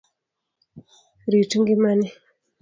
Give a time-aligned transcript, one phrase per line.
[1.31, 2.07] Rit ngima ni.